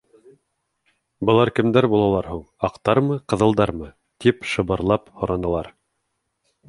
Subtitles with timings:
[1.29, 3.93] —Былар кемдәр булалар һуң, аҡтармы, ҡыҙылдармы?—
[4.25, 5.71] тип шыбырлап һоранылар.